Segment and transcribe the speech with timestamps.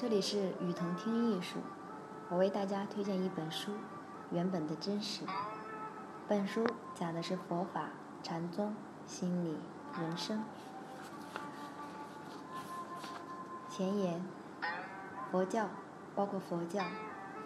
[0.00, 1.58] 这里是雨桐听艺术，
[2.28, 3.72] 我为大家推荐一本书
[4.30, 5.24] 《原本的真实》。
[6.28, 6.64] 本书
[6.94, 7.88] 讲的是佛法、
[8.22, 8.76] 禅宗、
[9.08, 9.58] 心理、
[10.00, 10.44] 人生。
[13.68, 14.22] 前言：
[15.32, 15.66] 佛教
[16.14, 16.84] 包括佛教、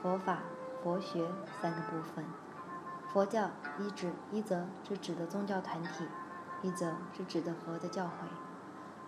[0.02, 0.40] 佛法、
[0.84, 1.26] 佛学
[1.62, 2.22] 三个部分。
[3.10, 3.48] 佛教
[3.78, 6.06] 一指一则是指的宗教团体，
[6.60, 8.28] 一则是指的佛的教诲。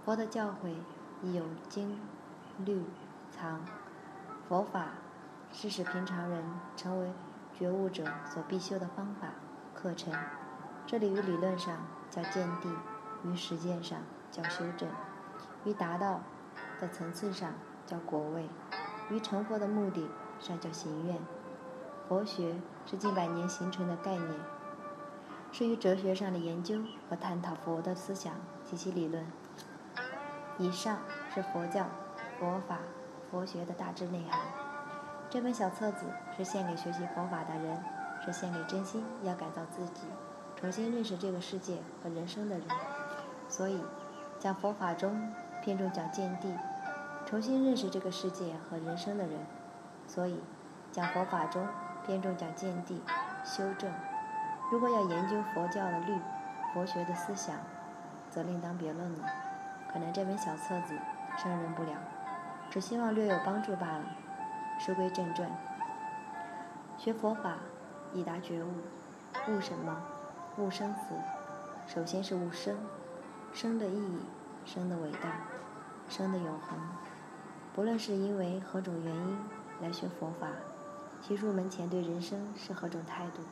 [0.03, 0.77] 佛的教诲
[1.23, 2.01] 亦有经、
[2.65, 2.83] 律。
[3.35, 3.61] 藏
[4.49, 4.91] 佛法
[5.53, 6.45] 是使平常人
[6.77, 7.13] 成为
[7.53, 9.29] 觉悟者所必修的方法
[9.75, 10.15] 课程。
[10.87, 11.79] 这里于理论上
[12.11, 12.69] 叫见地，
[13.25, 13.99] 于实践上
[14.31, 14.89] 叫修正，
[15.65, 16.21] 于达到
[16.81, 17.53] 的层次上
[17.85, 18.49] 叫果位，
[19.11, 20.09] 于成佛的目的
[20.39, 21.19] 上叫行愿。
[22.09, 22.55] 佛学
[22.87, 24.31] 是近百年形成的概念，
[25.51, 29.27] 是于哲学上的研究和探讨佛的思想及其理论。
[30.59, 30.99] 以上
[31.35, 31.87] 是佛教
[32.39, 32.79] 佛法。
[33.35, 34.39] 佛学的大致内涵。
[35.29, 37.83] 这本小册子是献给学习佛法的人，
[38.25, 40.07] 是献给真心要改造自己、
[40.55, 42.65] 重新认识这个世界和人生的人。
[43.49, 43.83] 所以，
[44.39, 45.33] 讲佛法中
[45.65, 46.57] 偏重讲见地，
[47.27, 49.41] 重新认识这个世界和人生的人。
[50.07, 50.41] 所以，
[50.93, 51.67] 讲佛法中
[52.07, 53.03] 偏重讲见地、
[53.45, 53.93] 修正。
[54.71, 56.17] 如果要研究佛教的律、
[56.73, 57.57] 佛学的思想，
[58.31, 59.29] 则另当别论了。
[59.93, 60.97] 可能这本小册子
[61.37, 61.91] 胜任不了。
[62.71, 64.05] 只希望略有帮助罢了。
[64.81, 65.49] 书归正传，
[66.99, 67.59] 学佛法
[68.13, 68.69] 以达觉悟。
[69.49, 69.97] 悟什么？
[70.57, 71.15] 悟生死。
[71.87, 72.77] 首先是悟生，
[73.53, 74.19] 生的意义，
[74.65, 75.43] 生的伟大，
[76.09, 76.79] 生的永恒。
[77.75, 79.39] 不论是因为何种原因
[79.81, 80.49] 来学佛法，
[81.21, 83.43] 其入门前对人生是何种态度？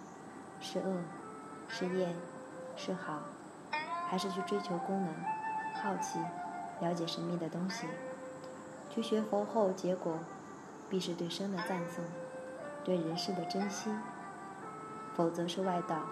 [0.60, 0.96] 是恶，
[1.68, 2.14] 是厌，
[2.76, 3.18] 是好，
[4.08, 5.14] 还是去追求功能、
[5.82, 6.18] 好奇、
[6.80, 7.86] 了解神秘的东西？
[8.94, 10.18] 去学佛后，结果
[10.90, 12.04] 必是对生的赞颂，
[12.84, 13.90] 对人世的珍惜；
[15.14, 16.02] 否则是外道，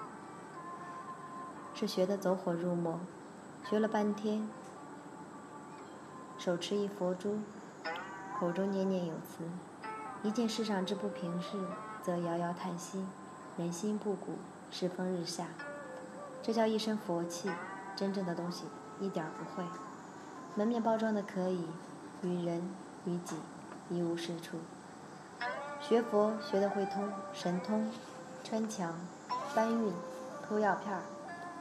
[1.74, 2.98] 是学的走火入魔，
[3.68, 4.48] 学了半天，
[6.38, 7.40] 手持一佛珠，
[8.38, 9.44] 口中念念有词，
[10.22, 11.58] 一见世上之不平事，
[12.02, 13.04] 则摇摇叹息，
[13.58, 14.36] 人心不古，
[14.70, 15.48] 世风日下。
[16.42, 17.50] 这叫一身佛气，
[17.94, 18.64] 真正的东西
[18.98, 19.68] 一点不会，
[20.54, 21.66] 门面包装的可以。
[22.22, 22.62] 与人
[23.04, 23.36] 与己
[23.88, 24.58] 一无是处。
[25.80, 27.90] 学佛学得会通神通，
[28.44, 28.94] 穿墙、
[29.54, 29.92] 搬运、
[30.46, 31.00] 偷药片儿，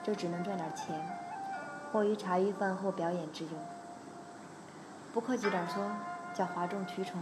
[0.04, 1.02] 这只能赚点钱，
[1.92, 3.54] 或于茶余饭后表演之用。
[5.14, 5.90] 不客气点说，
[6.34, 7.20] 叫哗众取宠，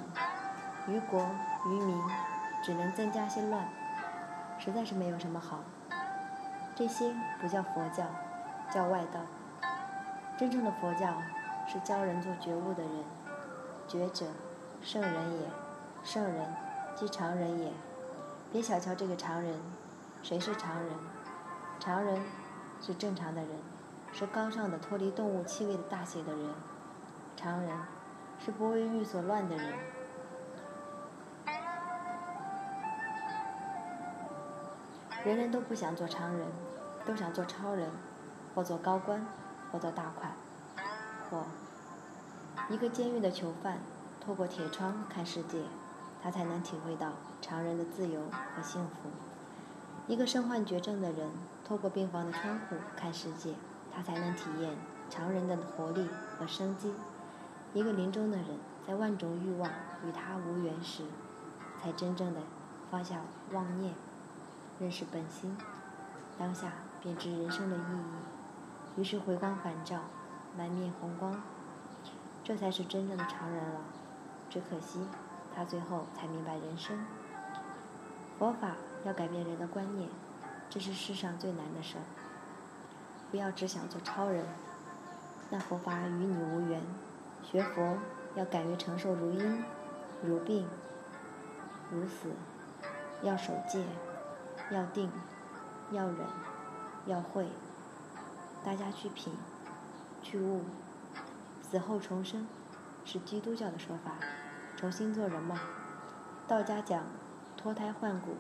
[0.87, 1.25] 于国
[1.67, 2.01] 于民
[2.63, 3.65] 只能增加些乱，
[4.59, 5.59] 实在是没有什么好。
[6.75, 8.05] 这些不叫佛教，
[8.71, 9.21] 叫外道。
[10.37, 11.21] 真正的佛教
[11.67, 13.03] 是教人做觉悟的人。
[13.87, 14.25] 觉者，
[14.81, 15.49] 圣人也。
[16.03, 16.45] 圣人
[16.95, 17.71] 即常人也。
[18.51, 19.59] 别小瞧这个常人。
[20.21, 20.91] 谁是常人？
[21.79, 22.21] 常人
[22.81, 23.49] 是正常的人，
[24.11, 26.49] 是高尚的、脱离动物气味的大写的人。
[27.35, 27.77] 常人
[28.43, 29.73] 是不为欲所乱的人。
[35.23, 36.47] 人人都不想做常人，
[37.05, 37.89] 都想做超人，
[38.55, 39.25] 或做高官，
[39.71, 40.31] 或做大款，
[41.29, 41.43] 或。
[42.69, 43.79] 一个监狱的囚犯，
[44.19, 45.63] 透过铁窗看世界，
[46.21, 48.21] 他才能体会到常人的自由
[48.55, 49.09] 和幸福；
[50.07, 51.29] 一个身患绝症的人，
[51.63, 53.53] 透过病房的窗户看世界，
[53.95, 54.75] 他才能体验
[55.09, 56.89] 常人的活力和生机；
[57.73, 58.47] 一个临终的人，
[58.85, 59.71] 在万种欲望
[60.05, 61.03] 与他无缘时，
[61.81, 62.41] 才真正的
[62.91, 63.21] 放下
[63.53, 63.93] 妄念，
[64.79, 65.55] 认识本心，
[66.37, 70.01] 当下便知人生的意义，于是回光返照，
[70.57, 71.41] 满面红光。
[72.47, 73.81] 这才是真正的常人了，
[74.49, 75.05] 只可惜
[75.53, 76.97] 他最后才明白人生。
[78.39, 80.07] 佛法要改变人的观念，
[80.69, 82.03] 这是世上最难的事儿。
[83.29, 84.45] 不要只想做超人，
[85.49, 86.81] 那佛法与你无缘。
[87.43, 87.97] 学佛
[88.35, 89.65] 要敢于承受如因、
[90.23, 90.65] 如病、
[91.91, 92.31] 如死，
[93.23, 93.83] 要守戒，
[94.71, 95.11] 要定，
[95.91, 96.25] 要忍，
[97.07, 97.45] 要会。
[98.63, 99.33] 大家去品，
[100.23, 100.63] 去悟。
[101.69, 102.47] 死后重生，
[103.03, 104.13] 是基督教的说法。
[104.77, 105.59] 重新做人嘛。
[106.47, 107.03] 道家讲
[107.57, 108.37] 脱胎换骨，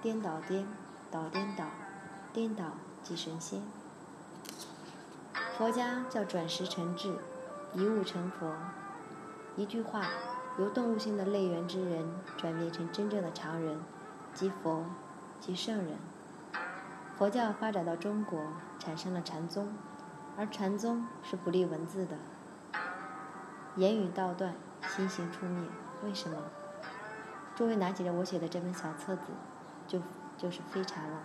[0.00, 0.64] 颠倒颠，
[1.10, 1.64] 倒颠倒，
[2.32, 2.64] 颠倒
[3.02, 3.60] 即神仙。
[5.58, 7.16] 佛家叫转识成智，
[7.72, 8.54] 一悟成佛。
[9.56, 10.06] 一句话，
[10.56, 13.80] 由动物性的类缘之人转变成真正的常人，
[14.32, 14.84] 即佛，
[15.40, 15.96] 即圣人。
[17.16, 18.40] 佛教发展到中国，
[18.78, 19.72] 产生了禅宗，
[20.36, 22.16] 而禅宗是不立文字的。
[23.76, 24.54] 言语道断，
[24.88, 25.68] 心行出灭。
[26.04, 26.36] 为什么？
[27.56, 29.22] 诸位拿起了我写的这本小册子，
[29.86, 30.00] 就
[30.36, 31.22] 就是非常了。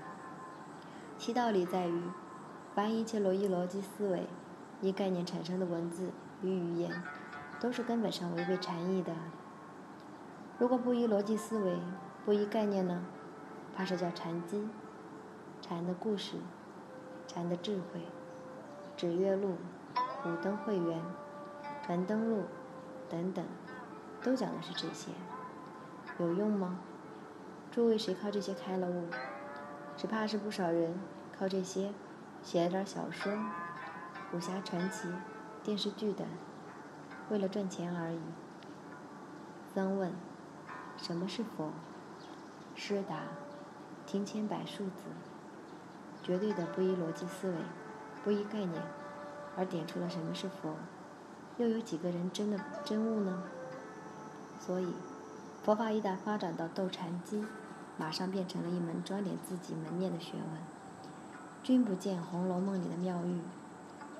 [1.17, 2.03] 其道理在于，
[2.73, 4.27] 凡一切逻辑逻辑思维、
[4.81, 6.11] 依概念产生的文字
[6.41, 7.03] 与语言，
[7.59, 9.13] 都是根本上违背禅意的。
[10.57, 11.77] 如果不依逻辑思维，
[12.25, 13.03] 不依概念呢？
[13.75, 14.67] 怕是叫禅机、
[15.61, 16.37] 禅的故事、
[17.27, 18.01] 禅的智慧、
[18.97, 19.55] 指月录、
[20.25, 21.01] 五灯会员、
[21.89, 22.43] 凡登录
[23.09, 23.43] 等等，
[24.21, 25.09] 都讲的是这些，
[26.19, 26.77] 有用吗？
[27.71, 29.07] 诸位谁靠这些开了悟？
[29.97, 30.99] 只怕是不少人
[31.35, 31.91] 靠这些
[32.43, 33.33] 写了点小说、
[34.31, 35.07] 武侠传奇、
[35.63, 36.27] 电视剧等，
[37.31, 38.19] 为了赚钱而已。
[39.73, 40.13] 僧问：
[40.95, 41.71] 什么是佛？
[42.75, 43.15] 师答。
[44.05, 45.05] 听千百数字，
[46.21, 47.57] 绝对的不依逻辑思维，
[48.23, 48.79] 不依概念，
[49.57, 50.75] 而点出了什么是佛，
[51.59, 53.43] 又有几个人真的真悟呢？
[54.61, 54.93] 所以，
[55.61, 57.43] 佛法一旦发展到斗禅机，
[57.97, 60.61] 马上变成了一门装点自己门面的学问。
[61.61, 63.41] 君不见《红楼梦》里的妙玉，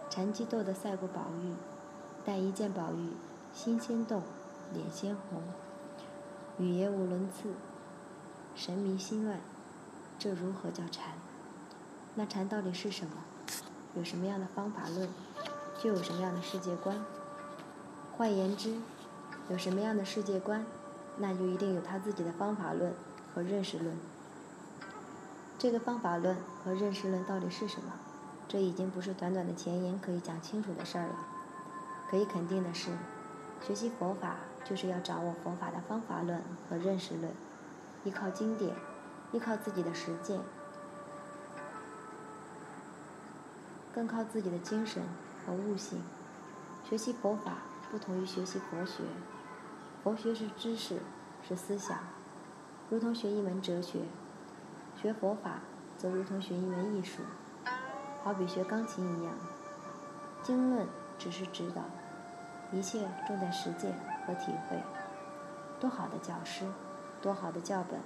[0.10, 1.54] 禅机斗得赛过宝玉，
[2.26, 3.14] 但一见宝玉，
[3.54, 4.22] 心先动，
[4.74, 5.42] 脸先红，
[6.58, 7.54] 语言无伦次，
[8.54, 9.40] 神迷心乱。
[10.18, 11.14] 这如何叫禅？
[12.16, 13.14] 那禅到底是什么？
[13.96, 15.08] 有什么样的方法论，
[15.82, 17.02] 就有什么样的世界观。
[18.20, 18.76] 换言之，
[19.48, 20.66] 有什么样的世界观，
[21.20, 22.94] 那就一定有他自己的方法论
[23.34, 23.98] 和认识论。
[25.58, 27.94] 这个方法论和认识论到底是什么？
[28.46, 31.16] 这已经不是短短的前言可以讲清楚的事儿了。
[32.10, 32.92] 可以肯定的是，
[33.66, 34.36] 学习佛法
[34.66, 37.32] 就是要掌握佛法的方法论和认识论，
[38.04, 38.76] 依靠经典。
[39.32, 40.42] 依靠自己的实践，
[43.94, 45.04] 更靠自己的精神
[45.46, 46.02] 和悟性。
[46.84, 47.60] 学习佛法
[47.92, 49.04] 不同于学习佛学，
[50.04, 51.00] 佛学是知识，
[51.42, 51.98] 是思想，
[52.88, 54.02] 如同学一门哲学；
[54.96, 55.62] 学佛法
[55.98, 57.24] 则如同学一门艺术，
[58.24, 59.34] 好比学钢琴一样。
[60.44, 60.88] 经论
[61.18, 61.82] 只是指导，
[62.72, 63.98] 一切重在实践
[64.28, 64.78] 和体会。
[65.80, 66.66] 多好的教师，
[67.22, 68.00] 多好的教本！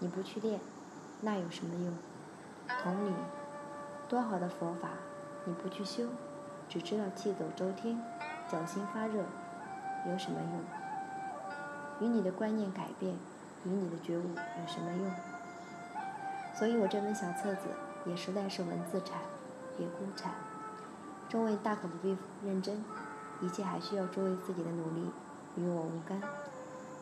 [0.00, 0.60] 你不去练，
[1.22, 1.96] 那有什么用？
[2.82, 3.14] 同理，
[4.06, 4.90] 多好的佛法，
[5.46, 6.08] 你不去修，
[6.68, 7.98] 只知道气走周天，
[8.50, 9.24] 脚心发热，
[10.10, 12.08] 有什么用？
[12.08, 13.14] 与你的观念改变，
[13.64, 15.10] 与你的觉悟有什么用？
[16.54, 17.68] 所以我这本小册子
[18.04, 19.18] 也实在是文字产，
[19.78, 20.32] 也孤产。
[21.28, 22.84] 众位大可不必认真，
[23.40, 25.10] 一切还需要诸位自己的努力，
[25.56, 26.20] 与我无干。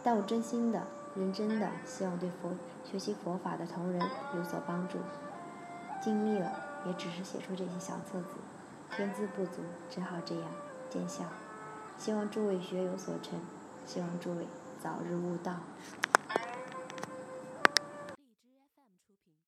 [0.03, 0.83] 但我真心的。
[1.15, 4.01] 认真的希望对佛学习佛法的同仁
[4.35, 4.97] 有所帮助，
[6.01, 6.51] 尽力了
[6.87, 8.29] 也只是写出这些小册子，
[8.97, 9.61] 天资不足，
[9.91, 10.45] 只好这样
[10.93, 11.25] 见效。
[11.97, 13.41] 希望诸位学有所成，
[13.87, 14.47] 希望诸位
[14.83, 15.55] 早日悟道。